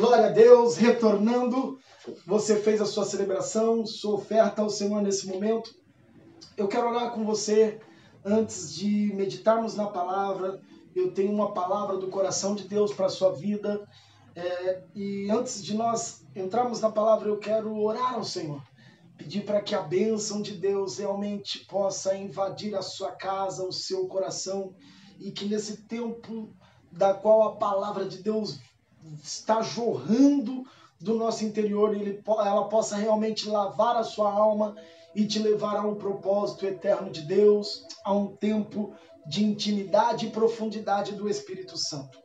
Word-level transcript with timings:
Glória 0.00 0.28
a 0.28 0.30
Deus, 0.30 0.78
retornando. 0.78 1.78
Você 2.26 2.56
fez 2.56 2.80
a 2.80 2.86
sua 2.86 3.04
celebração, 3.04 3.84
sua 3.84 4.14
oferta 4.14 4.62
ao 4.62 4.70
Senhor 4.70 5.02
nesse 5.02 5.26
momento. 5.26 5.74
Eu 6.56 6.68
quero 6.68 6.88
orar 6.88 7.12
com 7.12 7.22
você 7.22 7.78
antes 8.24 8.74
de 8.74 9.12
meditarmos 9.14 9.74
na 9.74 9.88
palavra. 9.88 10.58
Eu 10.96 11.12
tenho 11.12 11.30
uma 11.30 11.52
palavra 11.52 11.98
do 11.98 12.08
coração 12.08 12.54
de 12.54 12.66
Deus 12.66 12.94
para 12.94 13.06
a 13.06 13.10
sua 13.10 13.32
vida. 13.32 13.86
É, 14.34 14.82
e 14.94 15.30
antes 15.30 15.62
de 15.62 15.76
nós 15.76 16.26
entrarmos 16.34 16.80
na 16.80 16.90
palavra, 16.90 17.28
eu 17.28 17.36
quero 17.36 17.78
orar 17.78 18.14
ao 18.14 18.24
Senhor. 18.24 18.62
Pedir 19.18 19.44
para 19.44 19.60
que 19.60 19.74
a 19.74 19.82
bênção 19.82 20.40
de 20.40 20.54
Deus 20.54 20.96
realmente 20.96 21.66
possa 21.66 22.16
invadir 22.16 22.74
a 22.74 22.80
sua 22.80 23.12
casa, 23.12 23.68
o 23.68 23.72
seu 23.72 24.06
coração. 24.06 24.74
E 25.18 25.30
que 25.30 25.44
nesse 25.44 25.82
tempo 25.82 26.56
da 26.90 27.12
qual 27.12 27.42
a 27.42 27.56
palavra 27.56 28.06
de 28.06 28.22
Deus 28.22 28.58
está 29.22 29.62
jorrando 29.62 30.64
do 31.00 31.14
nosso 31.14 31.44
interior, 31.44 31.94
ele, 31.94 32.22
ela 32.26 32.68
possa 32.68 32.96
realmente 32.96 33.48
lavar 33.48 33.96
a 33.96 34.04
sua 34.04 34.30
alma 34.30 34.76
e 35.14 35.26
te 35.26 35.38
levar 35.38 35.76
a 35.76 35.82
um 35.82 35.94
propósito 35.94 36.66
eterno 36.66 37.10
de 37.10 37.22
Deus, 37.22 37.86
a 38.04 38.12
um 38.12 38.28
tempo 38.36 38.94
de 39.26 39.44
intimidade 39.44 40.26
e 40.26 40.30
profundidade 40.30 41.12
do 41.12 41.28
Espírito 41.28 41.76
Santo. 41.76 42.20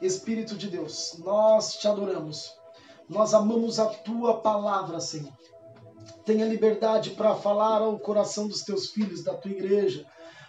Espírito 0.00 0.56
de 0.56 0.68
Deus, 0.68 1.16
nós 1.18 1.76
te 1.76 1.88
adoramos, 1.88 2.52
nós 3.08 3.32
amamos 3.32 3.78
a 3.78 3.86
tua 3.86 4.40
palavra, 4.40 5.00
Senhor. 5.00 5.32
Tenha 6.24 6.44
liberdade 6.44 7.10
para 7.10 7.34
falar 7.36 7.80
ao 7.80 7.98
coração 7.98 8.48
dos 8.48 8.62
teus 8.62 8.90
filhos, 8.90 9.22
da 9.22 9.34
tua 9.34 9.52
igreja, 9.52 10.04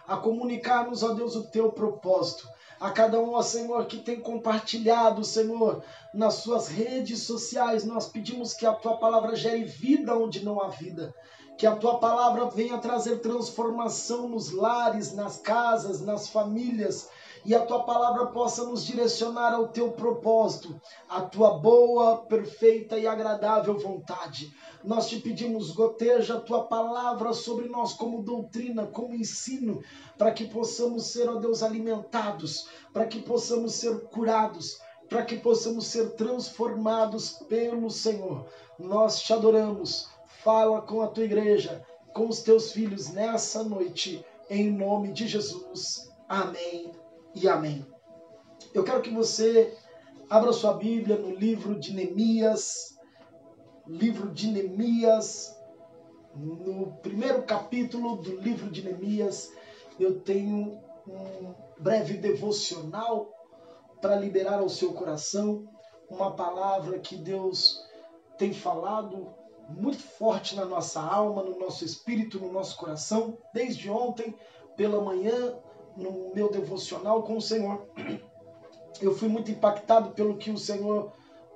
a 0.07 0.17
comunicar-nos, 0.17 1.01
Deus, 1.15 1.35
o 1.35 1.43
teu 1.43 1.71
propósito 1.71 2.47
a 2.79 2.91
cada 2.91 3.19
um, 3.19 3.33
ó 3.33 3.41
Senhor, 3.41 3.85
que 3.85 3.97
tem 3.97 4.19
compartilhado, 4.19 5.23
Senhor, 5.23 5.83
nas 6.13 6.35
suas 6.35 6.67
redes 6.67 7.23
sociais. 7.23 7.83
Nós 7.83 8.07
pedimos 8.07 8.53
que 8.53 8.65
a 8.65 8.73
tua 8.73 8.97
palavra 8.97 9.35
gere 9.35 9.63
vida 9.63 10.15
onde 10.15 10.43
não 10.43 10.61
há 10.61 10.67
vida. 10.67 11.13
Que 11.57 11.65
a 11.65 11.75
tua 11.75 11.97
palavra 11.97 12.45
venha 12.45 12.77
trazer 12.77 13.19
transformação 13.19 14.29
nos 14.29 14.51
lares, 14.51 15.13
nas 15.13 15.37
casas, 15.37 16.01
nas 16.01 16.27
famílias 16.27 17.09
e 17.47 17.55
a 17.55 17.65
tua 17.65 17.83
palavra 17.83 18.25
possa 18.25 18.65
nos 18.65 18.85
direcionar 18.85 19.53
ao 19.53 19.69
teu 19.69 19.93
propósito, 19.93 20.79
a 21.07 21.21
tua 21.21 21.57
boa, 21.57 22.17
perfeita 22.17 22.99
e 22.99 23.07
agradável 23.07 23.79
vontade. 23.79 24.53
Nós 24.83 25.07
te 25.07 25.17
pedimos, 25.21 25.71
goteja 25.71 26.35
a 26.35 26.41
tua 26.41 26.65
palavra 26.65 27.31
sobre 27.31 27.69
nós 27.69 27.93
como 27.93 28.21
doutrina, 28.21 28.85
como 28.85 29.15
ensino, 29.15 29.81
para 30.17 30.33
que 30.33 30.43
possamos 30.43 31.05
ser, 31.05 31.29
ó 31.29 31.35
Deus, 31.35 31.63
alimentados, 31.63 32.67
para 32.91 33.07
que 33.07 33.21
possamos 33.21 33.75
ser 33.75 33.97
curados, 34.07 34.81
para 35.07 35.23
que 35.23 35.37
possamos 35.37 35.87
ser 35.87 36.15
transformados 36.15 37.31
pelo 37.47 37.89
Senhor. 37.89 38.45
Nós 38.77 39.21
te 39.21 39.31
adoramos. 39.31 40.09
Fala 40.43 40.81
com 40.81 41.01
a 41.01 41.07
tua 41.07 41.23
igreja, 41.23 41.81
com 42.13 42.27
os 42.27 42.41
teus 42.41 42.73
filhos 42.73 43.07
nessa 43.13 43.63
noite, 43.63 44.25
em 44.49 44.69
nome 44.69 45.13
de 45.13 45.29
Jesus. 45.29 46.11
Amém 46.27 46.96
e 47.41 47.47
amém. 47.47 47.85
Eu 48.73 48.83
quero 48.83 49.01
que 49.01 49.11
você 49.11 49.77
abra 50.27 50.51
sua 50.51 50.73
Bíblia 50.73 51.17
no 51.17 51.29
livro 51.29 51.79
de 51.79 51.93
Neemias, 51.93 52.97
livro 53.85 54.31
de 54.31 54.47
Neemias, 54.47 55.55
no 56.35 56.97
primeiro 57.01 57.43
capítulo 57.43 58.17
do 58.17 58.35
livro 58.37 58.69
de 58.69 58.83
Neemias, 58.83 59.51
eu 59.99 60.19
tenho 60.21 60.79
um 61.07 61.53
breve 61.79 62.17
devocional 62.17 63.31
para 64.01 64.15
liberar 64.15 64.59
ao 64.59 64.69
seu 64.69 64.93
coração 64.93 65.67
uma 66.09 66.35
palavra 66.35 66.99
que 66.99 67.15
Deus 67.15 67.83
tem 68.37 68.51
falado 68.51 69.33
muito 69.69 70.01
forte 70.01 70.55
na 70.55 70.65
nossa 70.65 71.01
alma, 71.01 71.43
no 71.43 71.57
nosso 71.59 71.83
espírito, 71.85 72.39
no 72.39 72.51
nosso 72.51 72.77
coração, 72.77 73.37
desde 73.53 73.89
ontem 73.89 74.35
pela 74.75 75.01
manhã 75.01 75.55
no 75.97 76.31
meu 76.33 76.49
devocional 76.49 77.23
com 77.23 77.37
o 77.37 77.41
Senhor. 77.41 77.87
Eu 79.01 79.15
fui 79.15 79.27
muito 79.27 79.51
impactado 79.51 80.11
pelo 80.11 80.37
que 80.37 80.51
o 80.51 80.57
Senhor 80.57 81.11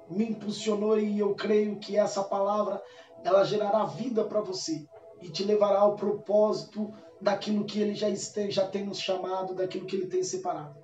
me 0.09 0.29
impulsionou 0.29 1.00
e 1.00 1.19
eu 1.19 1.34
creio 1.35 1.78
que 1.78 1.96
essa 1.96 2.24
palavra 2.24 2.81
ela 3.24 3.44
gerará 3.44 3.85
vida 3.85 4.24
para 4.25 4.41
você 4.41 4.85
e 5.22 5.30
te 5.30 5.44
levará 5.44 5.80
ao 5.80 5.96
propósito 5.96 6.91
daquilo 7.22 7.63
que 7.63 7.80
ele 7.80 7.94
já, 7.94 8.09
este, 8.09 8.50
já 8.50 8.68
tem 8.68 8.84
nos 8.84 9.00
chamado, 9.00 9.53
daquilo 9.53 9.85
que 9.85 9.96
ele 9.96 10.07
tem 10.07 10.24
separado. 10.24 10.75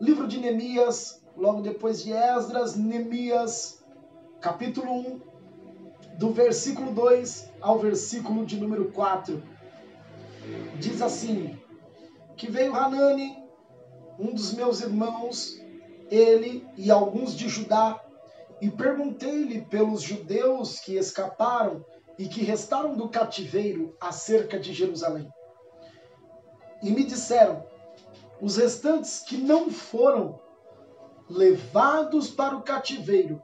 Livro 0.00 0.26
de 0.26 0.38
Neemias, 0.38 1.22
logo 1.36 1.60
depois 1.60 2.02
de 2.02 2.12
Esdras, 2.12 2.76
Neemias, 2.76 3.84
capítulo 4.40 4.92
1, 4.92 5.20
do 6.16 6.30
versículo 6.30 6.92
2 6.92 7.50
ao 7.60 7.78
versículo 7.78 8.46
de 8.46 8.58
número 8.58 8.92
4. 8.92 9.42
Diz 10.78 11.02
assim: 11.02 11.59
que 12.40 12.50
veio 12.50 12.74
Hanani, 12.74 13.36
um 14.18 14.32
dos 14.32 14.54
meus 14.54 14.80
irmãos, 14.80 15.60
ele 16.10 16.66
e 16.74 16.90
alguns 16.90 17.36
de 17.36 17.50
Judá, 17.50 18.02
e 18.62 18.70
perguntei-lhe 18.70 19.60
pelos 19.66 20.00
judeus 20.00 20.80
que 20.80 20.96
escaparam 20.96 21.84
e 22.18 22.26
que 22.26 22.42
restaram 22.42 22.96
do 22.96 23.10
cativeiro 23.10 23.94
acerca 24.00 24.58
de 24.58 24.72
Jerusalém. 24.72 25.30
E 26.82 26.90
me 26.90 27.04
disseram: 27.04 27.62
os 28.40 28.56
restantes 28.56 29.20
que 29.20 29.36
não 29.36 29.70
foram 29.70 30.40
levados 31.28 32.30
para 32.30 32.56
o 32.56 32.62
cativeiro, 32.62 33.42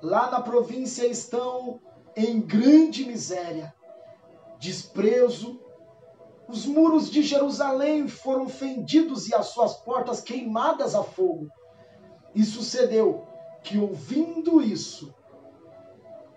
lá 0.00 0.30
na 0.30 0.40
província 0.40 1.06
estão 1.06 1.82
em 2.16 2.40
grande 2.40 3.04
miséria, 3.04 3.74
desprezo 4.58 5.67
os 6.48 6.64
muros 6.64 7.10
de 7.10 7.22
Jerusalém 7.22 8.08
foram 8.08 8.48
fendidos 8.48 9.28
e 9.28 9.34
as 9.34 9.48
suas 9.48 9.76
portas 9.76 10.22
queimadas 10.22 10.94
a 10.94 11.04
fogo. 11.04 11.48
E 12.34 12.42
sucedeu 12.42 13.26
que, 13.62 13.78
ouvindo 13.78 14.62
isso, 14.62 15.14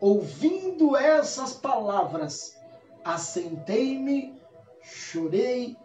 ouvindo 0.02 0.98
essas 0.98 1.54
palavras, 1.54 2.58
assentei-me, 3.06 4.38
chorei, 4.82 5.78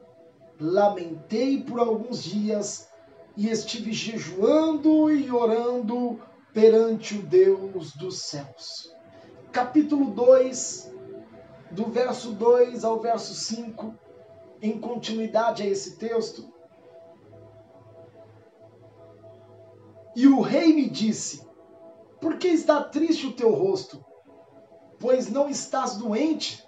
lamentei 0.59 1.63
por 1.63 1.79
alguns 1.79 2.25
dias 2.25 2.89
e 3.37 3.49
estive 3.49 3.93
jejuando 3.93 5.09
e 5.09 5.31
orando 5.31 6.21
perante 6.53 7.17
o 7.17 7.23
Deus 7.23 7.93
dos 7.93 8.23
céus. 8.23 8.93
Capítulo 9.53 10.11
2, 10.11 10.93
do 11.71 11.85
verso 11.85 12.33
2 12.33 12.85
ao 12.85 12.99
verso 12.99 13.35
5 13.35 14.06
em 14.63 14.79
continuidade 14.81 15.63
a 15.63 15.67
esse 15.67 15.97
texto. 15.97 16.53
E 20.15 20.27
o 20.27 20.41
rei 20.41 20.73
me 20.73 20.89
disse: 20.89 21.47
Por 22.21 22.39
que 22.39 22.49
está 22.49 22.83
triste 22.83 23.27
o 23.27 23.33
teu 23.33 23.53
rosto? 23.53 24.05
Pois 24.99 25.31
não 25.31 25.49
estás 25.49 25.97
doente? 25.97 26.67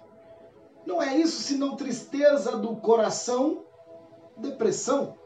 Não 0.85 1.01
é 1.01 1.15
isso 1.17 1.41
senão 1.41 1.75
tristeza 1.75 2.57
do 2.57 2.75
coração, 2.77 3.65
depressão? 4.37 5.17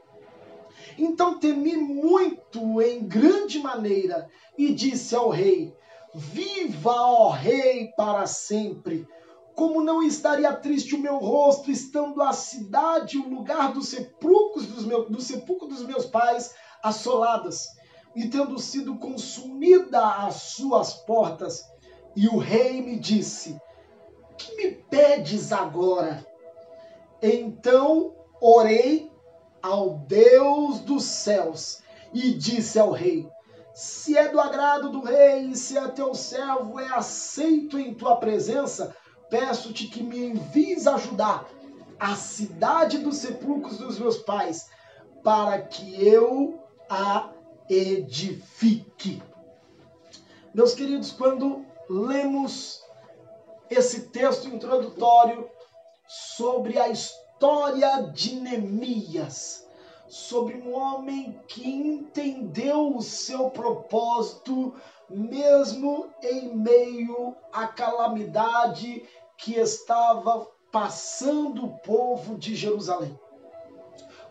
Então 0.97 1.39
temi 1.39 1.75
muito 1.75 2.81
em 2.81 3.05
grande 3.05 3.59
maneira 3.59 4.29
e 4.57 4.73
disse 4.73 5.15
ao 5.15 5.29
rei: 5.29 5.75
Viva, 6.13 6.93
ó 6.93 7.29
rei, 7.29 7.91
para 7.97 8.27
sempre. 8.27 9.07
Como 9.55 9.83
não 9.83 10.01
estaria 10.01 10.51
triste 10.53 10.95
o 10.95 10.99
meu 10.99 11.17
rosto, 11.17 11.69
estando 11.69 12.21
a 12.21 12.33
cidade, 12.33 13.17
o 13.17 13.29
lugar 13.29 13.71
dos 13.71 13.89
sepulcros 13.89 14.65
dos 14.65 14.85
do 14.85 15.21
sepulcro 15.21 15.67
dos 15.67 15.85
meus 15.85 16.05
pais, 16.05 16.53
assoladas, 16.81 17.67
e 18.15 18.27
tendo 18.27 18.57
sido 18.57 18.97
consumida 18.97 20.05
as 20.25 20.35
suas 20.35 20.93
portas? 20.93 21.63
E 22.15 22.27
o 22.27 22.37
rei 22.37 22.81
me 22.81 22.97
disse: 22.97 23.59
Que 24.37 24.55
me 24.55 24.71
pedes 24.71 25.51
agora? 25.51 26.25
Então 27.21 28.15
orei 28.41 29.11
ao 29.61 29.99
Deus 29.99 30.79
dos 30.79 31.03
céus 31.03 31.81
e 32.13 32.33
disse 32.33 32.79
ao 32.79 32.91
rei: 32.91 33.27
Se 33.73 34.17
é 34.17 34.29
do 34.29 34.39
agrado 34.39 34.89
do 34.89 35.01
rei 35.01 35.45
e 35.45 35.55
se 35.55 35.77
é 35.77 35.87
teu 35.87 36.13
servo 36.13 36.79
é 36.79 36.87
aceito 36.87 37.79
em 37.79 37.93
tua 37.93 38.17
presença, 38.17 38.95
peço-te 39.33 39.87
que 39.87 40.03
me 40.03 40.27
envies 40.27 40.85
ajudar 40.85 41.49
a 41.99 42.15
cidade 42.15 42.99
dos 42.99 43.17
sepulcros 43.17 43.79
dos 43.79 43.97
meus 43.97 44.19
pais, 44.19 44.69
para 45.23 45.59
que 45.59 46.07
eu 46.07 46.61
a 46.87 47.31
edifique. 47.67 49.23
Meus 50.53 50.75
queridos, 50.75 51.11
quando 51.11 51.65
lemos 51.89 52.83
esse 53.71 54.01
texto 54.09 54.47
introdutório 54.47 55.49
sobre 56.07 56.77
a 56.77 56.89
história 56.89 58.03
de 58.13 58.35
Neemias, 58.35 59.67
sobre 60.07 60.57
um 60.57 60.75
homem 60.75 61.41
que 61.47 61.67
entendeu 61.67 62.95
o 62.95 63.01
seu 63.01 63.49
propósito 63.49 64.75
mesmo 65.09 66.09
em 66.21 66.55
meio 66.55 67.35
à 67.51 67.67
calamidade 67.67 69.03
que 69.43 69.55
estava 69.59 70.47
passando 70.71 71.65
o 71.65 71.77
povo 71.79 72.37
de 72.37 72.55
Jerusalém. 72.55 73.19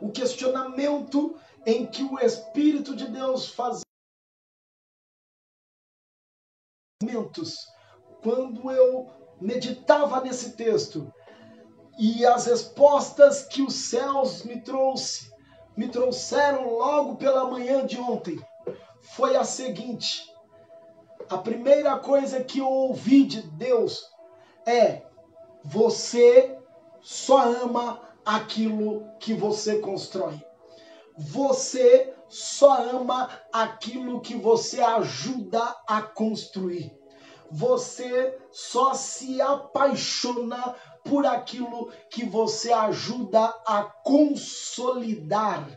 O 0.00 0.10
questionamento 0.10 1.38
em 1.66 1.86
que 1.86 2.02
o 2.02 2.18
Espírito 2.18 2.96
de 2.96 3.06
Deus 3.06 3.48
fazia 3.48 3.82
quando 8.22 8.70
eu 8.70 9.10
meditava 9.38 10.20
nesse 10.22 10.52
texto 10.52 11.12
e 11.98 12.24
as 12.24 12.46
respostas 12.46 13.44
que 13.44 13.60
os 13.60 13.74
céus 13.74 14.44
me 14.44 14.62
trouxe, 14.62 15.30
me 15.76 15.88
trouxeram 15.88 16.78
logo 16.78 17.16
pela 17.16 17.50
manhã 17.50 17.84
de 17.84 17.98
ontem, 17.98 18.40
foi 19.14 19.36
a 19.36 19.44
seguinte: 19.44 20.32
a 21.28 21.36
primeira 21.36 21.98
coisa 21.98 22.42
que 22.42 22.60
eu 22.60 22.68
ouvi 22.68 23.24
de 23.24 23.42
Deus 23.42 24.10
é: 24.66 25.02
você 25.64 26.58
só 27.00 27.42
ama 27.64 28.00
aquilo 28.24 29.08
que 29.18 29.34
você 29.34 29.78
constrói. 29.78 30.40
Você 31.16 32.14
só 32.28 32.88
ama 32.90 33.28
aquilo 33.52 34.20
que 34.20 34.34
você 34.34 34.80
ajuda 34.80 35.62
a 35.86 36.00
construir. 36.00 36.96
Você 37.50 38.38
só 38.50 38.94
se 38.94 39.40
apaixona 39.42 40.74
por 41.04 41.26
aquilo 41.26 41.92
que 42.10 42.24
você 42.24 42.72
ajuda 42.72 43.44
a 43.66 43.82
consolidar. 43.82 45.68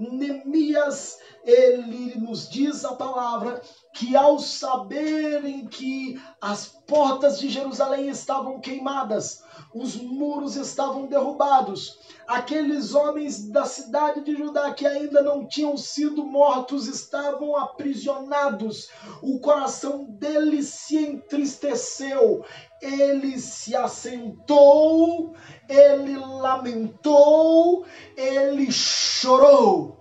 Neemias, 0.00 1.18
ele 1.44 2.18
nos 2.18 2.48
diz 2.48 2.84
a 2.84 2.94
palavra 2.94 3.60
que 3.92 4.16
ao 4.16 4.38
saberem 4.38 5.66
que 5.66 6.20
as 6.40 6.66
portas 6.86 7.38
de 7.38 7.50
Jerusalém 7.50 8.08
estavam 8.08 8.60
queimadas, 8.60 9.42
os 9.74 9.96
muros 9.96 10.56
estavam 10.56 11.06
derrubados, 11.06 11.98
aqueles 12.26 12.94
homens 12.94 13.48
da 13.48 13.64
cidade 13.64 14.22
de 14.22 14.36
Judá 14.36 14.72
que 14.72 14.86
ainda 14.86 15.22
não 15.22 15.46
tinham 15.46 15.76
sido 15.76 16.24
mortos 16.24 16.88
estavam 16.88 17.56
aprisionados. 17.56 18.88
O 19.22 19.38
coração 19.38 20.04
deles 20.04 20.68
se 20.68 20.96
entristeceu, 20.96 22.44
ele 22.80 23.38
se 23.38 23.76
assentou, 23.76 25.34
ele 25.70 26.18
lamentou, 26.18 27.86
ele 28.16 28.70
chorou. 28.72 29.98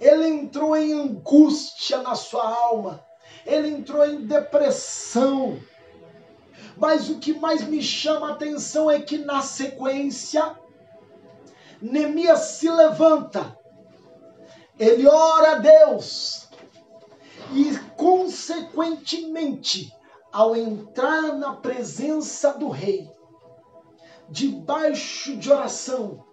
Ele 0.00 0.26
entrou 0.26 0.76
em 0.76 0.92
angústia 0.92 2.02
na 2.02 2.16
sua 2.16 2.44
alma, 2.44 3.02
ele 3.46 3.68
entrou 3.68 4.04
em 4.04 4.26
depressão. 4.26 5.58
Mas 6.76 7.08
o 7.08 7.20
que 7.20 7.32
mais 7.32 7.62
me 7.62 7.80
chama 7.80 8.28
a 8.28 8.32
atenção 8.32 8.90
é 8.90 9.00
que 9.00 9.18
na 9.18 9.40
sequência, 9.40 10.58
Neemias 11.80 12.40
se 12.40 12.68
levanta, 12.68 13.56
ele 14.78 15.06
ora 15.06 15.52
a 15.52 15.58
Deus 15.60 16.48
e, 17.52 17.78
consequentemente, 17.96 19.94
ao 20.32 20.56
entrar 20.56 21.34
na 21.36 21.54
presença 21.54 22.52
do 22.54 22.68
rei, 22.68 23.13
debaixo 24.34 25.36
de 25.36 25.48
oração, 25.48 26.24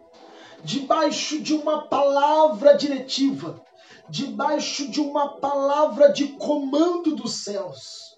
debaixo 0.64 1.40
de 1.40 1.54
uma 1.54 1.88
palavra 1.88 2.74
diretiva, 2.74 3.64
debaixo 4.10 4.90
de 4.90 5.00
uma 5.00 5.40
palavra 5.40 6.12
de 6.12 6.30
comando 6.30 7.16
dos 7.16 7.44
céus. 7.44 8.18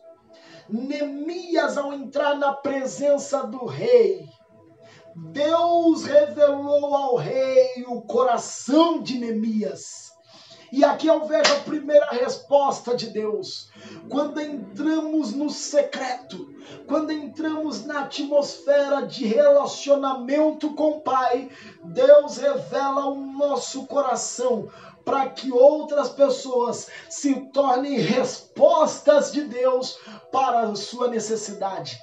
Neemias, 0.70 1.78
ao 1.78 1.92
entrar 1.94 2.36
na 2.36 2.54
presença 2.54 3.46
do 3.46 3.66
rei, 3.66 4.26
Deus 5.34 6.06
revelou 6.06 6.96
ao 6.96 7.18
rei 7.18 7.84
o 7.86 8.04
coração 8.04 9.04
de 9.04 9.20
Neemias. 9.20 10.03
E 10.76 10.84
aqui 10.84 11.06
eu 11.06 11.28
vejo 11.28 11.54
a 11.54 11.60
primeira 11.60 12.08
resposta 12.08 12.96
de 12.96 13.12
Deus. 13.12 13.70
Quando 14.10 14.42
entramos 14.42 15.32
no 15.32 15.48
secreto, 15.48 16.52
quando 16.88 17.12
entramos 17.12 17.86
na 17.86 18.00
atmosfera 18.00 19.06
de 19.06 19.24
relacionamento 19.24 20.74
com 20.74 20.94
o 20.94 21.02
Pai, 21.02 21.48
Deus 21.84 22.38
revela 22.38 23.06
o 23.06 23.24
nosso 23.24 23.86
coração 23.86 24.68
para 25.06 25.30
que 25.30 25.52
outras 25.52 26.10
pessoas 26.10 26.88
se 27.08 27.36
tornem 27.52 28.00
respostas 28.00 29.32
de 29.32 29.42
Deus 29.42 30.00
para 30.32 30.62
a 30.62 30.76
sua 30.76 31.08
necessidade. 31.08 32.02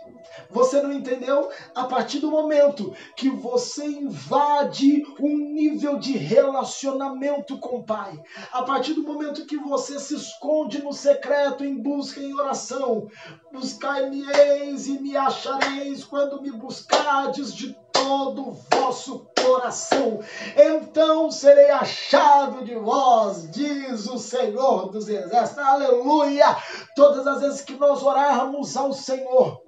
Você 0.51 0.81
não 0.83 0.93
entendeu? 0.93 1.49
A 1.75 1.85
partir 1.85 2.19
do 2.19 2.31
momento 2.31 2.95
que 3.17 3.29
você 3.29 3.85
invade 3.85 5.03
um 5.21 5.37
nível 5.37 5.99
de 5.99 6.17
relacionamento 6.17 7.59
com 7.59 7.79
o 7.79 7.85
Pai, 7.85 8.21
a 8.53 8.63
partir 8.63 8.95
do 8.95 9.03
momento 9.03 9.47
que 9.47 9.57
você 9.57 9.99
se 9.99 10.15
esconde 10.15 10.83
no 10.83 10.93
secreto 10.93 11.65
em 11.65 11.77
busca 11.77 12.21
em 12.21 12.35
oração, 12.35 13.09
buscai-me-eis 13.53 14.87
e 14.87 15.01
me 15.01 15.17
achareis 15.17 16.05
quando 16.05 16.41
me 16.41 16.51
buscardes 16.53 17.55
de 17.55 17.77
todo 17.93 18.57
vosso 18.73 19.27
coração. 19.43 20.21
Então 20.57 21.31
serei 21.31 21.71
achado 21.71 22.65
de 22.65 22.75
vós, 22.77 23.51
diz 23.51 24.09
o 24.09 24.19
Senhor 24.19 24.91
dos 24.91 25.09
Exércitos. 25.09 25.65
Aleluia! 25.65 26.57
Todas 26.95 27.27
as 27.27 27.41
vezes 27.41 27.61
que 27.63 27.75
nós 27.75 28.03
orarmos 28.03 28.77
ao 28.77 28.93
Senhor, 28.93 29.63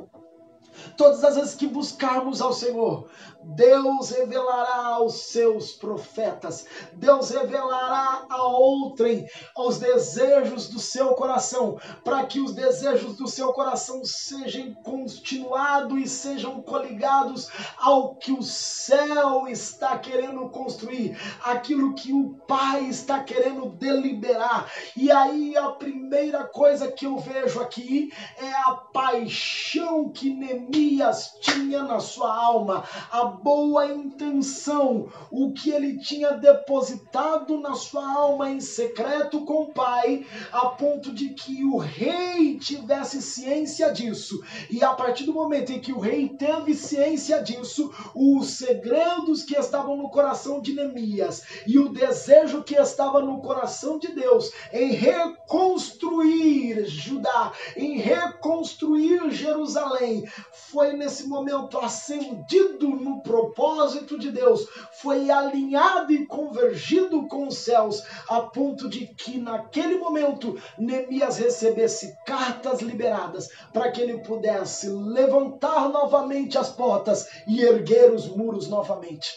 todas 0.97 1.25
as 1.25 1.37
vezes 1.37 1.55
que 1.55 1.67
buscarmos 1.67 2.41
ao 2.41 2.53
Senhor, 2.53 3.07
Deus 3.45 4.11
revelará 4.11 4.87
aos 4.95 5.15
seus 5.25 5.73
profetas, 5.73 6.67
Deus 6.95 7.31
revelará 7.31 8.27
a 8.29 8.43
outrem 8.43 9.27
os 9.57 9.79
desejos 9.79 10.69
do 10.69 10.79
seu 10.79 11.15
coração, 11.15 11.79
para 12.05 12.25
que 12.25 12.41
os 12.41 12.55
desejos 12.55 13.17
do 13.17 13.27
seu 13.27 13.53
coração 13.53 14.05
sejam 14.05 14.73
continuados 14.75 15.99
e 16.01 16.09
sejam 16.09 16.63
coligados 16.63 17.49
ao 17.79 18.15
que 18.17 18.33
o 18.33 18.43
céu 18.43 19.47
está 19.49 19.99
querendo 19.99 20.49
construir, 20.49 21.17
aquilo 21.45 21.95
que 21.95 22.13
o 22.13 22.35
Pai 22.47 22.85
está 22.85 23.23
querendo 23.23 23.71
deliberar. 23.71 24.71
E 24.97 25.11
aí 25.11 25.57
a 25.57 25.71
primeira 25.71 26.45
coisa 26.45 26.91
que 26.91 27.07
eu 27.07 27.19
vejo 27.19 27.61
aqui 27.61 28.13
é 28.37 28.53
a 28.71 28.75
paixão 28.93 30.11
que 30.11 30.31
Neemias 30.31 31.33
tinha 31.41 31.83
na 31.83 32.01
sua 32.01 32.35
alma, 32.35 32.85
a 33.11 33.32
boa 33.33 33.87
intenção, 33.93 35.09
o 35.31 35.53
que 35.53 35.71
ele 35.71 35.99
tinha 35.99 36.33
depositado 36.33 37.59
na 37.59 37.75
sua 37.75 38.13
alma 38.13 38.51
em 38.51 38.61
secreto 38.61 39.45
com 39.45 39.65
o 39.65 39.73
Pai, 39.73 40.25
a 40.53 40.67
ponto 40.67 41.13
de 41.13 41.31
que 41.31 41.65
o 41.65 41.79
rei 41.79 42.59
tivesse 42.59 43.23
ciência 43.23 43.93
disso. 43.93 44.43
E 44.71 44.83
a 44.85 44.93
partir 44.95 45.25
do 45.25 45.33
momento 45.33 45.73
em 45.73 45.81
que 45.81 45.93
o 45.93 45.99
rei 45.99 46.29
teve 46.29 46.75
ciência 46.75 47.43
disso, 47.43 47.93
os 48.15 48.51
segredos 48.51 49.43
que 49.43 49.57
estavam 49.57 49.97
no 49.97 50.11
coração 50.11 50.61
de 50.61 50.75
Neemias 50.75 51.43
e 51.67 51.79
o 51.79 51.89
desejo 51.89 52.63
que 52.63 52.75
estava 52.75 53.21
no 53.23 53.41
coração 53.41 53.99
de 53.99 54.09
Deus 54.09 54.51
em 54.73 54.93
reconstruir 54.93 56.85
Judá, 56.87 57.53
em 57.77 57.99
reconstruir 57.99 59.31
Jerusalém, 59.31 60.25
foi 60.53 60.93
nesse 60.93 61.27
momento 61.27 61.79
acendido 61.79 62.89
no 62.89 63.22
propósito 63.23 64.19
de 64.19 64.31
Deus, 64.31 64.67
foi 65.01 65.31
alinhado 65.31 66.13
e 66.13 66.27
convergido 66.27 67.27
com 67.29 67.47
os 67.47 67.59
céus, 67.59 68.03
a 68.29 68.41
ponto 68.41 68.89
de 68.89 69.07
que 69.07 69.39
naquele 69.39 69.97
momento 69.97 70.61
Neemias 70.79 71.39
recebesse 71.39 72.17
cartas 72.27 72.81
liberadas 72.81 73.49
para 73.73 73.91
que 73.91 74.01
ele 74.01 74.19
pudesse 74.19 74.89
levantar 74.89 75.89
novamente 75.89 76.59
as 76.59 76.71
portas 76.71 77.27
e 77.47 77.63
erguer 77.63 78.13
os 78.13 78.27
muros 78.27 78.69
novamente. 78.69 79.33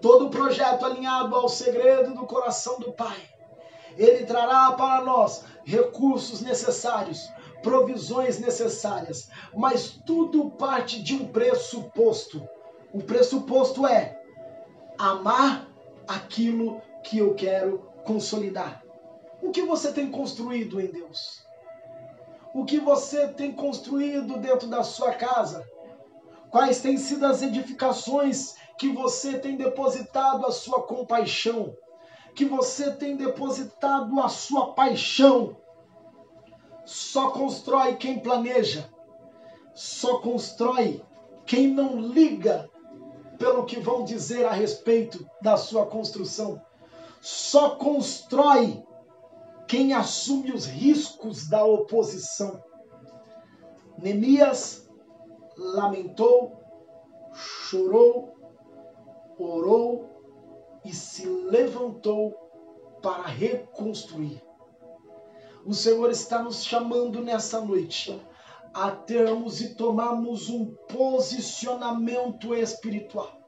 Todo 0.00 0.26
o 0.26 0.30
projeto 0.30 0.86
alinhado 0.86 1.34
ao 1.34 1.48
segredo 1.48 2.14
do 2.14 2.26
coração 2.26 2.78
do 2.80 2.92
Pai. 2.92 3.18
Ele 3.96 4.24
trará 4.24 4.72
para 4.72 5.04
nós 5.04 5.44
recursos 5.64 6.40
necessários, 6.40 7.28
provisões 7.62 8.38
necessárias, 8.38 9.28
mas 9.54 9.90
tudo 10.06 10.50
parte 10.52 11.02
de 11.02 11.14
um 11.14 11.28
pressuposto. 11.28 12.42
O 12.92 13.00
pressuposto 13.00 13.86
é 13.86 14.20
amar 14.98 15.68
aquilo 16.08 16.82
que 17.04 17.18
eu 17.18 17.34
quero 17.34 17.88
consolidar. 18.04 18.82
O 19.40 19.50
que 19.50 19.62
você 19.62 19.92
tem 19.92 20.10
construído 20.10 20.80
em 20.80 20.86
Deus? 20.86 21.44
O 22.52 22.64
que 22.64 22.80
você 22.80 23.28
tem 23.28 23.52
construído 23.52 24.38
dentro 24.38 24.66
da 24.66 24.82
sua 24.82 25.12
casa? 25.12 25.64
Quais 26.50 26.80
têm 26.80 26.96
sido 26.96 27.26
as 27.26 27.42
edificações 27.42 28.56
que 28.76 28.92
você 28.92 29.38
tem 29.38 29.56
depositado 29.56 30.44
a 30.44 30.50
sua 30.50 30.82
compaixão? 30.82 31.76
Que 32.34 32.44
você 32.44 32.90
tem 32.90 33.16
depositado 33.16 34.18
a 34.18 34.28
sua 34.28 34.72
paixão? 34.74 35.56
Só 36.84 37.30
constrói 37.30 37.94
quem 37.94 38.18
planeja. 38.18 38.92
Só 39.76 40.18
constrói 40.18 41.00
quem 41.46 41.68
não 41.68 41.96
liga 42.00 42.68
pelo 43.40 43.64
que 43.64 43.80
vão 43.80 44.04
dizer 44.04 44.44
a 44.44 44.52
respeito 44.52 45.26
da 45.40 45.56
sua 45.56 45.86
construção. 45.86 46.60
Só 47.22 47.70
constrói 47.70 48.84
quem 49.66 49.94
assume 49.94 50.52
os 50.52 50.66
riscos 50.66 51.48
da 51.48 51.64
oposição. 51.64 52.62
Neemias 53.96 54.86
lamentou, 55.56 56.60
chorou, 57.32 58.34
orou 59.38 60.10
e 60.84 60.92
se 60.92 61.24
levantou 61.26 62.34
para 63.00 63.22
reconstruir. 63.22 64.42
O 65.64 65.72
Senhor 65.72 66.10
está 66.10 66.42
nos 66.42 66.62
chamando 66.62 67.22
nessa 67.22 67.58
noite 67.62 68.20
a 68.72 68.90
termos 68.90 69.60
e 69.60 69.74
tomarmos 69.74 70.48
um 70.48 70.74
posicionamento 70.88 72.54
espiritual 72.54 73.38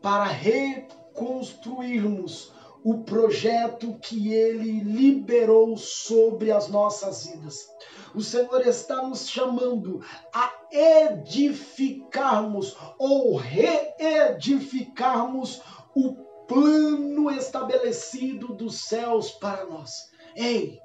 para 0.00 0.24
reconstruirmos 0.24 2.50
o 2.84 3.04
projeto 3.04 3.96
que 4.00 4.34
ele 4.34 4.80
liberou 4.80 5.76
sobre 5.76 6.50
as 6.50 6.66
nossas 6.68 7.26
vidas. 7.26 7.64
O 8.12 8.20
Senhor 8.20 8.66
está 8.66 9.06
nos 9.06 9.28
chamando 9.28 10.04
a 10.34 10.52
edificarmos 10.72 12.76
ou 12.98 13.36
reedificarmos 13.36 15.62
o 15.94 16.16
plano 16.48 17.30
estabelecido 17.30 18.52
dos 18.54 18.80
céus 18.80 19.30
para 19.30 19.64
nós. 19.66 20.10
Ei, 20.34 20.80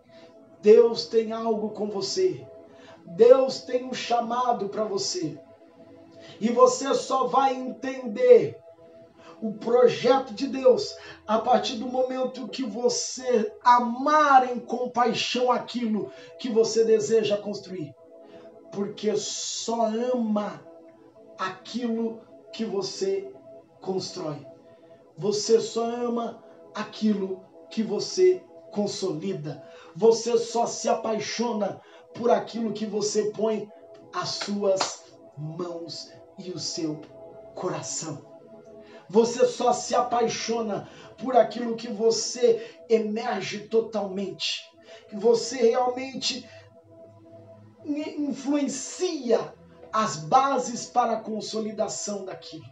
Deus 0.62 1.08
tem 1.08 1.32
algo 1.32 1.72
com 1.72 1.90
você. 1.90 2.46
Deus 3.08 3.62
tem 3.62 3.86
um 3.86 3.94
chamado 3.94 4.68
para 4.68 4.84
você. 4.84 5.40
E 6.42 6.50
você 6.50 6.94
só 6.94 7.28
vai 7.28 7.56
entender 7.56 8.60
o 9.42 9.54
projeto 9.54 10.34
de 10.34 10.48
Deus 10.48 10.96
a 11.26 11.40
partir 11.40 11.76
do 11.78 11.88
momento 11.88 12.48
que 12.48 12.64
você 12.64 13.54
amar 13.64 14.52
em 14.52 14.60
compaixão 14.60 15.52
aquilo 15.52 16.12
que 16.40 16.50
você 16.50 16.84
deseja 16.84 17.38
construir. 17.38 17.96
Porque 18.72 19.16
só 19.16 19.86
ama 19.86 20.62
aquilo 21.38 22.20
que 22.52 22.66
você 22.66 23.32
constrói. 23.80 24.46
Você 25.18 25.60
só 25.60 25.86
ama 25.86 26.44
aquilo 26.76 27.44
que 27.70 27.82
você 27.82 28.44
consolida. 28.72 29.64
Você 29.96 30.38
só 30.38 30.66
se 30.66 30.90
apaixona 30.90 31.82
por 32.18 32.32
aquilo 32.32 32.74
que 32.74 32.86
você 32.86 33.32
põe 33.32 33.70
as 34.14 34.30
suas 34.30 35.04
mãos 35.38 36.12
e 36.38 36.52
o 36.52 36.60
seu 36.60 37.02
coração. 37.56 38.26
Você 39.10 39.46
só 39.46 39.72
se 39.72 39.96
apaixona 39.96 40.90
por 41.18 41.36
aquilo 41.36 41.76
que 41.76 41.88
você 41.88 42.82
emerge 42.90 43.68
totalmente. 43.68 44.62
Você 45.14 45.58
realmente 45.70 46.48
influencia 47.86 49.54
as 49.94 50.18
bases 50.18 50.86
para 50.86 51.14
a 51.14 51.22
consolidação 51.22 52.26
daquilo. 52.26 52.66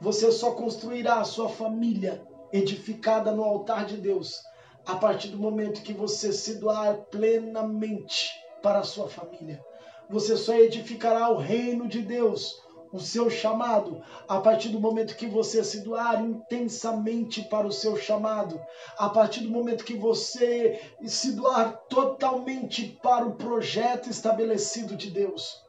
Você 0.00 0.30
só 0.30 0.52
construirá 0.52 1.20
a 1.20 1.24
sua 1.24 1.48
família 1.48 2.24
edificada 2.52 3.32
no 3.32 3.42
altar 3.42 3.86
de 3.86 3.96
Deus 3.96 4.40
a 4.86 4.94
partir 4.94 5.28
do 5.28 5.38
momento 5.38 5.82
que 5.82 5.92
você 5.92 6.32
se 6.32 6.54
doar 6.54 6.96
plenamente 7.10 8.30
para 8.62 8.78
a 8.78 8.84
sua 8.84 9.08
família. 9.08 9.62
Você 10.08 10.36
só 10.36 10.54
edificará 10.54 11.28
o 11.28 11.36
reino 11.36 11.88
de 11.88 12.00
Deus 12.00 12.64
o 12.92 13.00
seu 13.00 13.28
chamado, 13.28 14.00
a 14.28 14.40
partir 14.40 14.68
do 14.68 14.80
momento 14.80 15.16
que 15.16 15.26
você 15.26 15.64
se 15.64 15.80
doar 15.80 16.22
intensamente 16.22 17.42
para 17.42 17.66
o 17.66 17.72
seu 17.72 17.96
chamado, 17.96 18.60
a 18.96 19.08
partir 19.08 19.40
do 19.40 19.50
momento 19.50 19.84
que 19.84 19.96
você 19.96 20.80
se 21.04 21.32
doar 21.32 21.76
totalmente 21.88 22.98
para 23.02 23.26
o 23.26 23.34
projeto 23.34 24.08
estabelecido 24.08 24.96
de 24.96 25.10
Deus, 25.10 25.62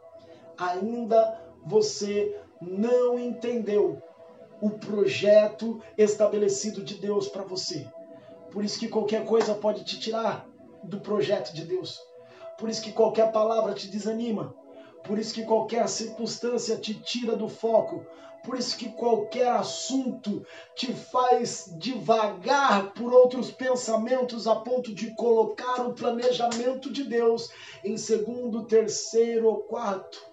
ainda 0.58 1.42
você 1.66 2.40
não 2.62 3.18
entendeu 3.18 4.02
o 4.62 4.70
projeto 4.72 5.82
estabelecido 5.98 6.84
de 6.84 6.96
Deus 6.96 7.28
para 7.28 7.44
você. 7.44 7.88
Por 8.52 8.64
isso 8.64 8.80
que 8.80 8.88
qualquer 8.88 9.26
coisa 9.26 9.54
pode 9.54 9.84
te 9.84 10.00
tirar 10.00 10.48
do 10.84 11.00
projeto 11.00 11.54
de 11.54 11.66
Deus. 11.66 12.00
Por 12.58 12.70
isso 12.70 12.82
que 12.82 12.92
qualquer 12.92 13.32
palavra 13.32 13.74
te 13.74 13.88
desanima. 13.88 14.56
Por 15.04 15.20
isso 15.20 15.34
que 15.34 15.44
qualquer 15.44 15.88
circunstância 15.88 16.78
te 16.78 16.94
tira 16.94 17.36
do 17.36 17.48
foco. 17.48 18.06
Por 18.44 18.58
isso 18.58 18.78
que 18.78 18.90
qualquer 18.90 19.50
assunto 19.50 20.46
te 20.76 20.94
faz 20.94 21.70
devagar 21.78 22.94
por 22.94 23.14
outros 23.14 23.52
pensamentos 23.52 24.48
a 24.48 24.56
ponto 24.56 24.94
de 24.94 25.14
colocar 25.16 25.86
o 25.86 25.94
planejamento 25.94 26.92
de 26.92 27.04
Deus 27.04 27.50
em 27.84 27.98
segundo, 27.98 28.66
terceiro 28.66 29.48
ou 29.48 29.58
quarto. 29.64 30.26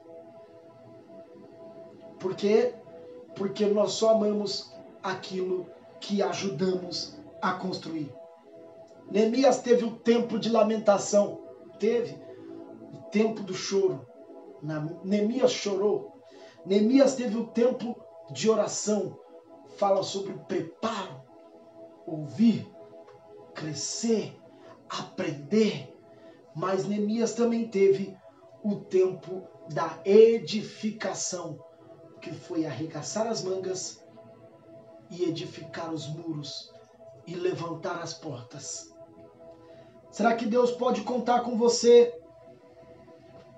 Por 2.21 2.37
quê? 2.37 2.75
Porque 3.35 3.67
nós 3.67 3.93
só 3.93 4.11
amamos 4.11 4.73
aquilo 5.03 5.67
que 6.01 6.23
ajudamos 6.23 7.19
a 7.45 7.53
construir. 7.53 8.11
Neemias 9.11 9.61
teve 9.61 9.85
o 9.85 9.97
tempo 9.99 10.39
de 10.39 10.49
lamentação, 10.49 11.43
teve 11.79 12.19
o 12.91 13.03
tempo 13.11 13.43
do 13.43 13.53
choro. 13.53 14.07
Neemias 15.05 15.53
chorou. 15.53 16.23
Neemias 16.65 17.15
teve 17.15 17.37
o 17.37 17.49
tempo 17.49 18.01
de 18.31 18.49
oração. 18.49 19.19
Fala 19.77 20.03
sobre 20.03 20.33
preparo, 20.49 21.21
ouvir, 22.07 22.67
crescer, 23.55 24.35
aprender. 24.89 25.95
Mas 26.57 26.87
Neemias 26.87 27.35
também 27.35 27.69
teve 27.69 28.17
o 28.63 28.77
tempo 28.77 29.47
da 29.69 30.01
edificação, 30.03 31.63
que 32.23 32.33
foi 32.33 32.65
arregaçar 32.65 33.27
as 33.27 33.45
mangas 33.45 34.03
e 35.11 35.25
edificar 35.25 35.93
os 35.93 36.09
muros 36.09 36.74
e 37.27 37.35
levantar 37.35 38.03
as 38.03 38.15
portas. 38.15 38.93
Será 40.11 40.35
que 40.35 40.47
Deus 40.47 40.71
pode 40.71 41.03
contar 41.03 41.41
com 41.41 41.57
você 41.57 42.13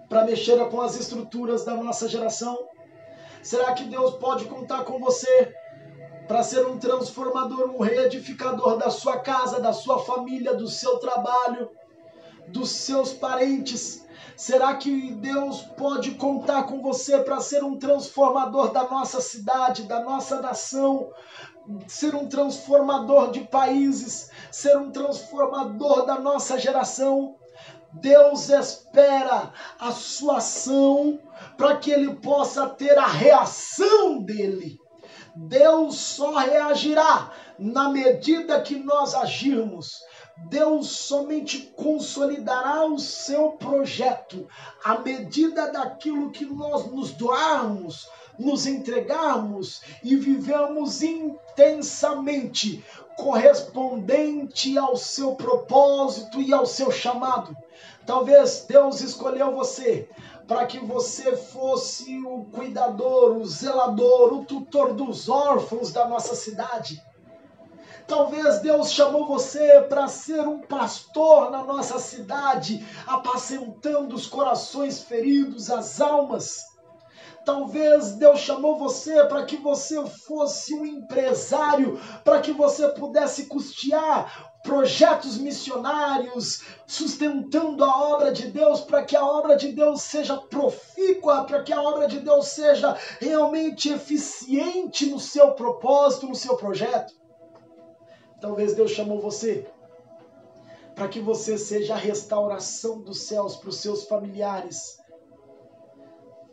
para 0.08 0.24
mexer 0.24 0.58
com 0.70 0.80
as 0.80 0.98
estruturas 0.98 1.64
da 1.64 1.74
nossa 1.74 2.08
geração? 2.08 2.68
Será 3.42 3.74
que 3.74 3.84
Deus 3.84 4.16
pode 4.16 4.46
contar 4.46 4.84
com 4.84 4.98
você 4.98 5.54
para 6.26 6.42
ser 6.42 6.66
um 6.66 6.78
transformador, 6.78 7.70
um 7.70 7.80
reedificador 7.80 8.76
da 8.76 8.90
sua 8.90 9.20
casa, 9.20 9.60
da 9.60 9.72
sua 9.72 9.98
família, 10.00 10.54
do 10.54 10.66
seu 10.66 10.98
trabalho, 10.98 11.70
dos 12.48 12.70
seus 12.70 13.12
parentes? 13.12 14.04
Será 14.36 14.74
que 14.74 15.12
Deus 15.12 15.62
pode 15.62 16.12
contar 16.12 16.64
com 16.64 16.82
você 16.82 17.18
para 17.18 17.40
ser 17.40 17.64
um 17.64 17.78
transformador 17.78 18.70
da 18.70 18.84
nossa 18.84 19.20
cidade, 19.20 19.84
da 19.84 20.00
nossa 20.00 20.42
nação, 20.42 21.10
ser 21.88 22.14
um 22.14 22.28
transformador 22.28 23.30
de 23.30 23.40
países, 23.40 24.30
ser 24.52 24.76
um 24.76 24.90
transformador 24.90 26.04
da 26.04 26.20
nossa 26.20 26.58
geração? 26.58 27.36
Deus 27.94 28.50
espera 28.50 29.52
a 29.78 29.90
sua 29.90 30.36
ação 30.36 31.18
para 31.56 31.76
que 31.76 31.90
ele 31.90 32.16
possa 32.16 32.68
ter 32.68 32.98
a 32.98 33.06
reação 33.06 34.22
dele. 34.22 34.78
Deus 35.34 35.96
só 35.96 36.36
reagirá 36.36 37.30
na 37.58 37.88
medida 37.88 38.60
que 38.60 38.76
nós 38.76 39.14
agirmos. 39.14 40.02
Deus 40.36 40.88
somente 40.90 41.72
consolidará 41.74 42.84
o 42.84 42.98
seu 42.98 43.52
projeto 43.52 44.46
à 44.84 44.98
medida 44.98 45.72
daquilo 45.72 46.30
que 46.30 46.44
nós 46.44 46.86
nos 46.92 47.12
doarmos, 47.12 48.06
nos 48.38 48.66
entregarmos 48.66 49.80
e 50.04 50.14
vivemos 50.14 51.02
intensamente 51.02 52.84
correspondente 53.16 54.76
ao 54.76 54.94
seu 54.94 55.34
propósito 55.34 56.40
e 56.40 56.52
ao 56.52 56.66
seu 56.66 56.90
chamado. 56.90 57.56
Talvez 58.04 58.66
Deus 58.68 59.00
escolheu 59.00 59.52
você 59.52 60.08
para 60.46 60.66
que 60.66 60.78
você 60.78 61.34
fosse 61.34 62.18
o 62.24 62.44
cuidador, 62.44 63.38
o 63.38 63.46
zelador, 63.46 64.34
o 64.34 64.44
tutor 64.44 64.92
dos 64.92 65.30
órfãos 65.30 65.92
da 65.92 66.06
nossa 66.06 66.34
cidade. 66.34 67.02
Talvez 68.06 68.60
Deus 68.60 68.92
chamou 68.92 69.26
você 69.26 69.82
para 69.82 70.06
ser 70.06 70.46
um 70.46 70.60
pastor 70.60 71.50
na 71.50 71.64
nossa 71.64 71.98
cidade, 71.98 72.86
apacentando 73.04 74.14
os 74.14 74.26
corações 74.28 75.02
feridos, 75.02 75.70
as 75.70 76.00
almas. 76.00 76.62
Talvez 77.44 78.12
Deus 78.12 78.40
chamou 78.40 78.78
você 78.78 79.24
para 79.24 79.44
que 79.44 79.56
você 79.56 80.04
fosse 80.06 80.74
um 80.74 80.84
empresário, 80.84 82.00
para 82.24 82.40
que 82.40 82.52
você 82.52 82.88
pudesse 82.88 83.46
custear 83.46 84.52
projetos 84.62 85.38
missionários, 85.38 86.62
sustentando 86.86 87.84
a 87.84 88.12
obra 88.14 88.32
de 88.32 88.50
Deus, 88.50 88.80
para 88.80 89.04
que 89.04 89.16
a 89.16 89.24
obra 89.24 89.56
de 89.56 89.72
Deus 89.72 90.02
seja 90.02 90.36
profícua, 90.36 91.44
para 91.44 91.62
que 91.62 91.72
a 91.72 91.80
obra 91.80 92.08
de 92.08 92.20
Deus 92.20 92.48
seja 92.48 92.96
realmente 93.20 93.90
eficiente 93.90 95.06
no 95.06 95.20
seu 95.20 95.52
propósito, 95.52 96.26
no 96.26 96.34
seu 96.34 96.56
projeto. 96.56 97.25
Talvez 98.40 98.74
Deus 98.74 98.90
chamou 98.90 99.20
você 99.20 99.66
para 100.94 101.08
que 101.08 101.20
você 101.20 101.58
seja 101.58 101.94
a 101.94 101.98
restauração 101.98 103.00
dos 103.00 103.22
céus 103.22 103.56
para 103.56 103.68
os 103.68 103.76
seus 103.76 104.04
familiares. 104.04 104.98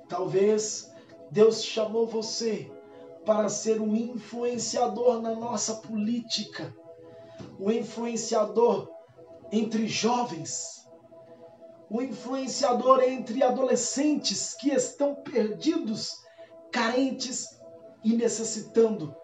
Talvez 0.10 0.92
Deus 1.32 1.64
chamou 1.64 2.06
você 2.06 2.70
para 3.26 3.48
ser 3.48 3.80
um 3.80 3.96
influenciador 3.96 5.22
na 5.22 5.34
nossa 5.34 5.76
política, 5.76 6.76
um 7.58 7.72
influenciador 7.72 8.90
entre 9.50 9.88
jovens, 9.88 10.86
um 11.90 12.02
influenciador 12.02 13.02
entre 13.02 13.42
adolescentes 13.44 14.54
que 14.54 14.72
estão 14.72 15.16
perdidos, 15.16 16.18
carentes 16.70 17.58
e 18.04 18.14
necessitando 18.14 19.16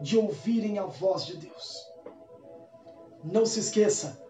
de 0.00 0.18
ouvirem 0.18 0.78
a 0.78 0.84
voz 0.84 1.24
de 1.24 1.36
Deus. 1.36 1.92
Não 3.22 3.46
se 3.46 3.60
esqueça, 3.60 4.22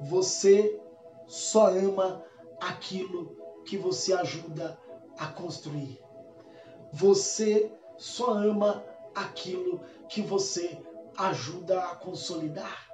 você 0.00 0.80
só 1.26 1.68
ama 1.68 2.24
aquilo 2.60 3.36
que 3.64 3.76
você 3.76 4.12
ajuda 4.12 4.78
a 5.18 5.26
construir. 5.26 6.00
Você 6.92 7.72
só 7.96 8.32
ama 8.32 8.84
aquilo 9.14 9.80
que 10.08 10.22
você 10.22 10.78
ajuda 11.16 11.80
a 11.80 11.96
consolidar. 11.96 12.86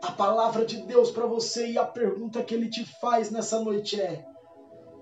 A 0.00 0.10
palavra 0.12 0.64
de 0.64 0.82
Deus 0.82 1.10
para 1.10 1.26
você 1.26 1.68
e 1.68 1.78
a 1.78 1.84
pergunta 1.84 2.42
que 2.42 2.54
ele 2.54 2.68
te 2.68 2.84
faz 2.84 3.30
nessa 3.30 3.60
noite 3.60 4.00
é: 4.00 4.26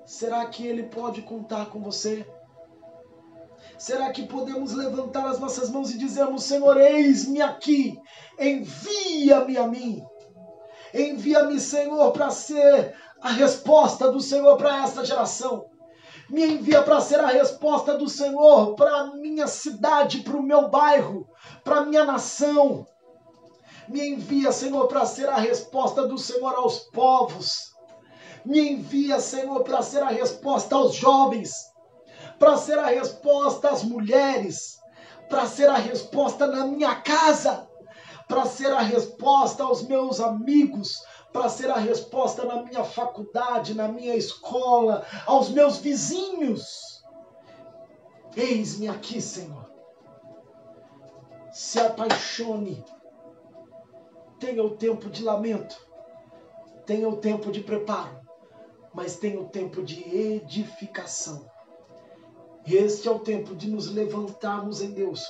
será 0.04 0.44
que 0.46 0.66
ele 0.66 0.84
pode 0.84 1.22
contar 1.22 1.70
com 1.70 1.80
você? 1.80 2.26
Será 3.80 4.12
que 4.12 4.26
podemos 4.26 4.74
levantar 4.74 5.26
as 5.26 5.40
nossas 5.40 5.70
mãos 5.70 5.90
e 5.90 5.96
dizermos: 5.96 6.44
Senhor, 6.44 6.78
eis-me 6.78 7.40
aqui, 7.40 7.98
envia-me 8.38 9.56
a 9.56 9.66
mim? 9.66 10.04
Envia-me, 10.92 11.58
Senhor, 11.58 12.12
para 12.12 12.30
ser 12.30 12.94
a 13.22 13.30
resposta 13.30 14.12
do 14.12 14.20
Senhor 14.20 14.58
para 14.58 14.84
esta 14.84 15.02
geração. 15.02 15.64
Me 16.28 16.44
envia 16.44 16.82
para 16.82 17.00
ser 17.00 17.20
a 17.20 17.28
resposta 17.28 17.96
do 17.96 18.06
Senhor 18.06 18.74
para 18.74 18.94
a 18.98 19.16
minha 19.16 19.46
cidade, 19.46 20.20
para 20.20 20.36
o 20.36 20.42
meu 20.42 20.68
bairro, 20.68 21.26
para 21.64 21.76
a 21.76 21.86
minha 21.86 22.04
nação. 22.04 22.86
Me 23.88 24.10
envia, 24.10 24.52
Senhor, 24.52 24.88
para 24.88 25.06
ser 25.06 25.30
a 25.30 25.36
resposta 25.36 26.06
do 26.06 26.18
Senhor 26.18 26.54
aos 26.54 26.80
povos. 26.90 27.70
Me 28.44 28.72
envia, 28.72 29.18
Senhor, 29.20 29.64
para 29.64 29.80
ser 29.80 30.02
a 30.02 30.08
resposta 30.08 30.74
aos 30.74 30.94
jovens, 30.96 31.69
para 32.40 32.56
ser 32.56 32.80
a 32.80 32.86
resposta 32.86 33.70
às 33.70 33.84
mulheres, 33.84 34.80
para 35.28 35.46
ser 35.46 35.68
a 35.68 35.76
resposta 35.76 36.48
na 36.48 36.66
minha 36.66 36.96
casa 36.96 37.70
para 38.30 38.46
ser 38.46 38.72
a 38.72 38.80
resposta 38.80 39.64
aos 39.64 39.82
meus 39.82 40.20
amigos, 40.20 41.04
para 41.32 41.48
ser 41.48 41.68
a 41.68 41.76
resposta 41.76 42.44
na 42.44 42.62
minha 42.62 42.84
faculdade, 42.84 43.74
na 43.74 43.88
minha 43.88 44.14
escola, 44.14 45.04
aos 45.26 45.50
meus 45.50 45.78
vizinhos. 45.78 47.04
Eis-me 48.36 48.86
aqui, 48.86 49.20
Senhor. 49.20 49.68
Se 51.52 51.80
apaixone. 51.80 52.84
Tenha 54.38 54.62
o 54.62 54.76
tempo 54.76 55.10
de 55.10 55.24
lamento, 55.24 55.76
tenha 56.86 57.08
o 57.08 57.16
tempo 57.16 57.50
de 57.50 57.60
preparo, 57.60 58.20
mas 58.94 59.16
tenha 59.16 59.38
o 59.38 59.48
tempo 59.48 59.82
de 59.82 60.02
edificação. 60.16 61.44
Este 62.74 63.08
é 63.08 63.10
o 63.10 63.18
tempo 63.18 63.54
de 63.54 63.68
nos 63.68 63.90
levantarmos 63.90 64.80
em 64.80 64.90
Deus 64.90 65.26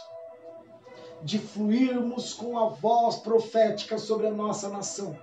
de 1.22 1.38
fluirmos 1.38 2.32
com 2.32 2.58
a 2.58 2.68
voz 2.68 3.16
profética 3.16 3.98
sobre 3.98 4.26
a 4.26 4.32
nossa 4.32 4.68
nação, 4.68 5.16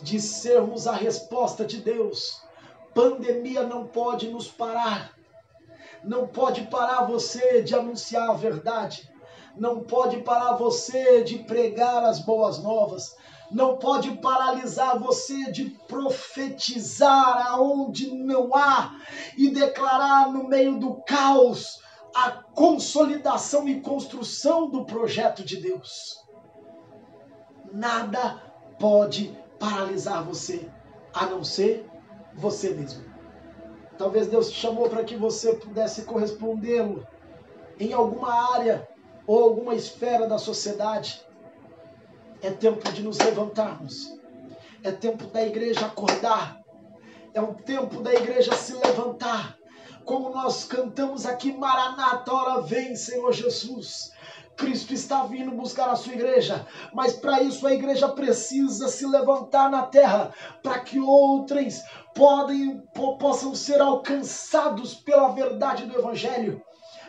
de 0.00 0.20
sermos 0.20 0.86
a 0.86 0.92
resposta 0.92 1.64
de 1.64 1.78
Deus. 1.78 2.42
Pandemia 2.94 3.62
não 3.62 3.86
pode 3.86 4.28
nos 4.28 4.48
parar, 4.48 5.16
não 6.02 6.26
pode 6.26 6.62
parar 6.62 7.04
você 7.04 7.62
de 7.62 7.74
anunciar 7.74 8.30
a 8.30 8.34
verdade, 8.34 9.10
não 9.56 9.80
pode 9.80 10.18
parar 10.22 10.54
você 10.54 11.22
de 11.22 11.38
pregar 11.38 12.04
as 12.04 12.18
boas 12.18 12.58
novas, 12.58 13.16
não 13.52 13.76
pode 13.76 14.10
paralisar 14.18 14.98
você 14.98 15.50
de 15.50 15.70
profetizar 15.86 17.46
aonde 17.48 18.14
não 18.14 18.54
há 18.54 18.96
e 19.36 19.50
declarar 19.50 20.32
no 20.32 20.48
meio 20.48 20.78
do 20.78 21.02
caos 21.02 21.80
a 22.14 22.30
consolidação 22.30 23.68
e 23.68 23.80
construção 23.80 24.70
do 24.70 24.84
projeto 24.84 25.44
de 25.44 25.58
Deus. 25.58 26.18
Nada 27.72 28.42
pode 28.78 29.36
paralisar 29.58 30.24
você, 30.24 30.68
a 31.14 31.26
não 31.26 31.44
ser 31.44 31.88
você 32.34 32.70
mesmo. 32.70 33.04
Talvez 33.96 34.28
Deus 34.28 34.50
te 34.50 34.56
chamou 34.56 34.88
para 34.88 35.04
que 35.04 35.16
você 35.16 35.54
pudesse 35.54 36.02
correspondê-lo 36.02 37.06
em 37.78 37.92
alguma 37.92 38.52
área 38.54 38.88
ou 39.26 39.44
alguma 39.44 39.74
esfera 39.74 40.26
da 40.26 40.38
sociedade. 40.38 41.24
É 42.42 42.50
tempo 42.50 42.90
de 42.92 43.02
nos 43.02 43.18
levantarmos. 43.18 44.18
É 44.82 44.90
tempo 44.90 45.24
da 45.28 45.42
igreja 45.42 45.86
acordar. 45.86 46.60
É 47.32 47.40
o 47.40 47.54
tempo 47.54 48.00
da 48.00 48.12
igreja 48.12 48.52
se 48.54 48.74
levantar 48.74 49.56
como 50.04 50.30
nós 50.30 50.64
cantamos 50.64 51.26
aqui, 51.26 51.52
Maranata, 51.52 52.32
hora 52.32 52.62
vem, 52.62 52.96
Senhor 52.96 53.32
Jesus. 53.32 54.12
Cristo 54.56 54.92
está 54.92 55.24
vindo 55.24 55.50
buscar 55.52 55.90
a 55.90 55.96
sua 55.96 56.12
igreja, 56.12 56.66
mas 56.92 57.14
para 57.14 57.42
isso 57.42 57.66
a 57.66 57.72
igreja 57.72 58.08
precisa 58.08 58.88
se 58.88 59.06
levantar 59.06 59.70
na 59.70 59.82
terra, 59.82 60.32
para 60.62 60.80
que 60.80 61.00
outros 61.00 61.80
podem, 62.14 62.82
possam 63.18 63.54
ser 63.54 63.80
alcançados 63.80 64.94
pela 64.94 65.28
verdade 65.28 65.86
do 65.86 65.98
Evangelho 65.98 66.62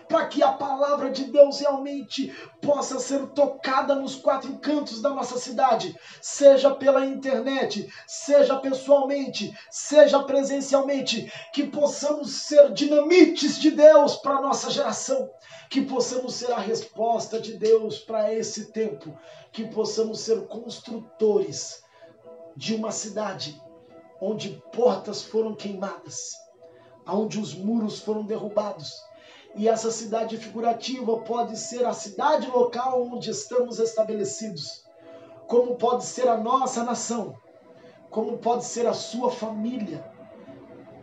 para 0.07 0.27
que 0.27 0.43
a 0.43 0.51
palavra 0.51 1.09
de 1.09 1.25
Deus 1.25 1.59
realmente 1.59 2.33
possa 2.61 2.99
ser 2.99 3.27
tocada 3.29 3.95
nos 3.95 4.15
quatro 4.15 4.57
cantos 4.59 5.01
da 5.01 5.09
nossa 5.09 5.37
cidade, 5.37 5.97
seja 6.21 6.73
pela 6.75 7.05
internet, 7.05 7.91
seja 8.07 8.57
pessoalmente, 8.57 9.55
seja 9.69 10.23
presencialmente, 10.23 11.31
que 11.53 11.67
possamos 11.67 12.31
ser 12.31 12.71
dinamites 12.73 13.59
de 13.59 13.71
Deus 13.71 14.15
para 14.15 14.41
nossa 14.41 14.69
geração, 14.69 15.29
que 15.69 15.81
possamos 15.81 16.35
ser 16.35 16.51
a 16.51 16.59
resposta 16.59 17.39
de 17.39 17.57
Deus 17.57 17.99
para 17.99 18.33
esse 18.33 18.71
tempo, 18.71 19.17
que 19.51 19.65
possamos 19.67 20.19
ser 20.19 20.47
construtores 20.47 21.83
de 22.55 22.75
uma 22.75 22.91
cidade 22.91 23.59
onde 24.21 24.61
portas 24.71 25.23
foram 25.23 25.55
queimadas, 25.55 26.33
onde 27.05 27.39
os 27.39 27.53
muros 27.53 27.99
foram 27.99 28.23
derrubados 28.23 29.01
e 29.55 29.67
essa 29.67 29.91
cidade 29.91 30.37
figurativa 30.37 31.19
pode 31.19 31.57
ser 31.57 31.85
a 31.85 31.93
cidade 31.93 32.47
local 32.47 33.03
onde 33.03 33.29
estamos 33.29 33.79
estabelecidos, 33.79 34.83
como 35.47 35.75
pode 35.75 36.05
ser 36.05 36.27
a 36.27 36.37
nossa 36.37 36.83
nação, 36.83 37.35
como 38.09 38.37
pode 38.37 38.65
ser 38.65 38.87
a 38.87 38.93
sua 38.93 39.29
família, 39.29 40.03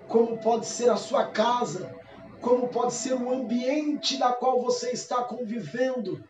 como 0.09 0.39
pode 0.39 0.67
ser 0.67 0.91
a 0.91 0.97
sua 0.97 1.27
casa, 1.27 1.95
como 2.41 2.69
pode 2.69 2.95
ser 2.95 3.15
o 3.15 3.33
ambiente 3.33 4.19
na 4.19 4.33
qual 4.33 4.61
você 4.61 4.91
está 4.91 5.23
convivendo, 5.23 6.25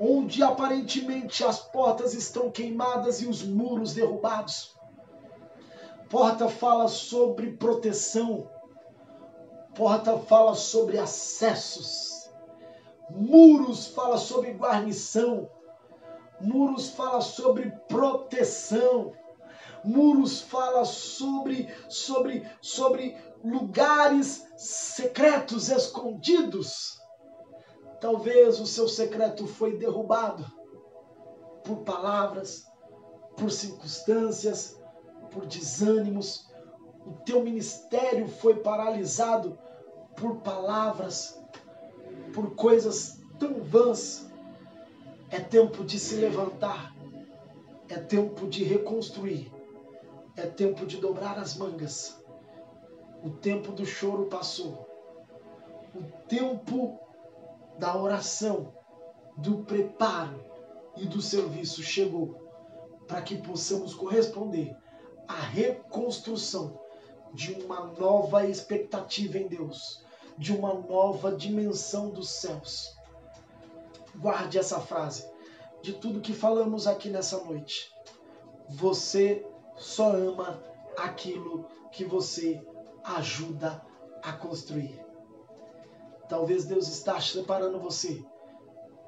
onde 0.00 0.42
aparentemente 0.42 1.44
as 1.44 1.60
portas 1.60 2.14
estão 2.14 2.50
queimadas 2.50 3.22
e 3.22 3.26
os 3.26 3.42
muros 3.44 3.94
derrubados. 3.94 4.74
Porta 6.08 6.48
fala 6.48 6.88
sobre 6.88 7.52
proteção, 7.52 8.48
Porta 9.74 10.18
fala 10.18 10.54
sobre 10.54 10.98
acessos. 10.98 12.30
Muros 13.10 13.88
fala 13.88 14.16
sobre 14.16 14.52
guarnição. 14.52 15.50
Muros 16.40 16.90
fala 16.90 17.20
sobre 17.20 17.70
proteção. 17.88 19.12
Muros 19.84 20.40
fala 20.40 20.84
sobre 20.84 21.68
sobre 21.88 22.48
sobre 22.60 23.16
lugares 23.42 24.46
secretos 24.56 25.68
escondidos. 25.68 27.00
Talvez 28.00 28.60
o 28.60 28.66
seu 28.66 28.88
secreto 28.88 29.46
foi 29.46 29.76
derrubado 29.76 30.44
por 31.64 31.78
palavras, 31.78 32.66
por 33.36 33.50
circunstâncias, 33.50 34.80
por 35.30 35.46
desânimos. 35.46 36.46
O 37.06 37.12
teu 37.12 37.42
ministério 37.42 38.26
foi 38.26 38.60
paralisado 38.60 39.58
por 40.16 40.36
palavras, 40.36 41.38
por 42.32 42.54
coisas 42.54 43.20
tão 43.38 43.62
vãs. 43.62 44.30
É 45.30 45.40
tempo 45.40 45.84
de 45.84 45.98
se 45.98 46.14
levantar, 46.14 46.94
é 47.88 47.98
tempo 47.98 48.46
de 48.46 48.62
reconstruir, 48.62 49.52
é 50.36 50.46
tempo 50.46 50.86
de 50.86 50.98
dobrar 50.98 51.38
as 51.38 51.56
mangas. 51.56 52.22
O 53.22 53.30
tempo 53.30 53.72
do 53.72 53.84
choro 53.84 54.26
passou, 54.26 54.88
o 55.94 56.02
tempo 56.28 56.98
da 57.78 57.96
oração, 57.96 58.72
do 59.36 59.64
preparo 59.64 60.44
e 60.96 61.06
do 61.06 61.20
serviço 61.20 61.82
chegou 61.82 62.40
para 63.08 63.22
que 63.22 63.36
possamos 63.36 63.94
corresponder 63.94 64.76
à 65.26 65.34
reconstrução 65.34 66.83
de 67.34 67.52
uma 67.52 67.84
nova 67.84 68.46
expectativa 68.46 69.38
em 69.38 69.48
Deus, 69.48 70.02
de 70.38 70.52
uma 70.52 70.72
nova 70.72 71.34
dimensão 71.34 72.10
dos 72.10 72.30
céus. 72.30 72.96
Guarde 74.16 74.58
essa 74.58 74.80
frase 74.80 75.28
de 75.82 75.92
tudo 75.92 76.20
que 76.20 76.32
falamos 76.32 76.86
aqui 76.86 77.10
nessa 77.10 77.42
noite. 77.44 77.92
Você 78.70 79.44
só 79.76 80.12
ama 80.12 80.62
aquilo 80.96 81.66
que 81.90 82.04
você 82.04 82.64
ajuda 83.02 83.84
a 84.22 84.32
construir. 84.32 85.04
Talvez 86.28 86.64
Deus 86.64 86.88
está 86.88 87.18
preparando 87.32 87.78
você 87.78 88.24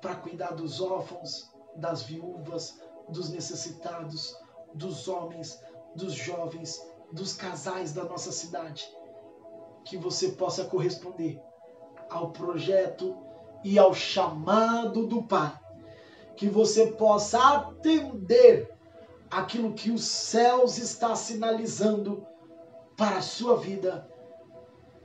para 0.02 0.16
cuidar 0.16 0.50
dos 0.50 0.80
órfãos, 0.80 1.50
das 1.74 2.02
viúvas, 2.02 2.78
dos 3.08 3.30
necessitados, 3.30 4.36
dos 4.74 5.08
homens, 5.08 5.58
dos 5.94 6.12
jovens, 6.12 6.78
dos 7.12 7.32
casais 7.32 7.92
da 7.92 8.04
nossa 8.04 8.32
cidade. 8.32 8.86
Que 9.84 9.96
você 9.96 10.30
possa 10.30 10.64
corresponder 10.64 11.40
ao 12.10 12.30
projeto 12.30 13.16
e 13.64 13.78
ao 13.78 13.94
chamado 13.94 15.06
do 15.06 15.22
Pai. 15.22 15.58
Que 16.36 16.48
você 16.48 16.88
possa 16.92 17.56
atender 17.56 18.74
aquilo 19.30 19.72
que 19.72 19.90
os 19.90 20.04
céus 20.04 20.78
está 20.78 21.14
sinalizando 21.16 22.26
para 22.96 23.18
a 23.18 23.22
sua 23.22 23.56
vida 23.56 24.08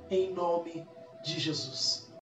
em 0.10 0.34
nome 0.34 0.88
de 1.24 1.40
Jesus. 1.40 2.11